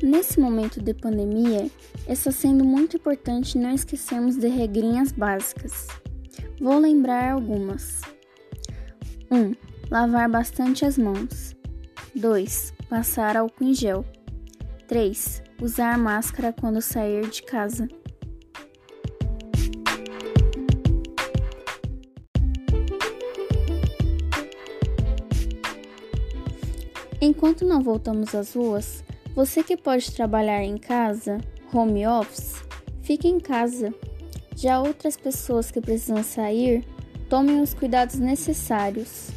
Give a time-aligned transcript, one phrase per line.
[0.00, 1.68] Nesse momento de pandemia,
[2.06, 5.88] está sendo muito importante não esquecermos de regrinhas básicas.
[6.60, 8.00] Vou lembrar algumas.
[9.28, 9.36] 1.
[9.36, 9.54] Um,
[9.90, 11.56] lavar bastante as mãos.
[12.14, 12.74] 2.
[12.88, 14.04] Passar álcool em gel.
[14.86, 15.42] 3.
[15.60, 17.88] Usar máscara quando sair de casa.
[27.20, 29.02] Enquanto não voltamos às ruas,
[29.38, 31.38] você que pode trabalhar em casa,
[31.72, 32.60] home office,
[33.02, 33.94] fique em casa.
[34.56, 36.84] Já outras pessoas que precisam sair,
[37.28, 39.30] tomem os cuidados necessários.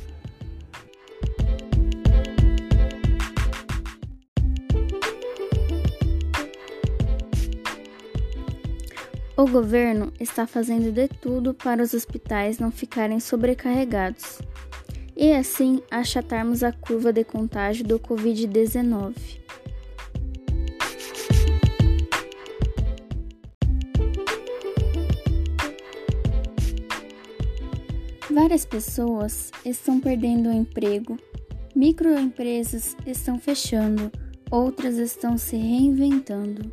[9.38, 14.40] O governo está fazendo de tudo para os hospitais não ficarem sobrecarregados
[15.16, 19.42] e assim achatarmos a curva de contágio do Covid-19.
[28.34, 31.18] Várias pessoas estão perdendo o emprego,
[31.76, 34.10] microempresas estão fechando,
[34.50, 36.72] outras estão se reinventando.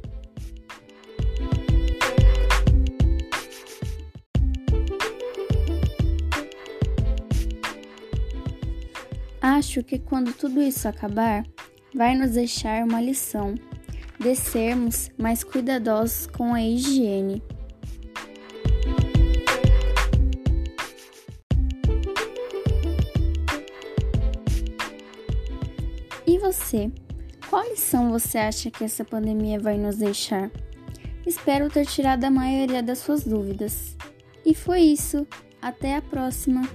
[9.41, 11.45] Acho que quando tudo isso acabar,
[11.93, 13.56] vai nos deixar uma lição
[14.20, 17.43] de sermos mais cuidadosos com a higiene.
[26.29, 26.93] E você?
[27.48, 30.51] Qual lição você acha que essa pandemia vai nos deixar?
[31.27, 33.97] Espero ter tirado a maioria das suas dúvidas.
[34.45, 35.27] E foi isso.
[35.62, 36.69] Até a próxima!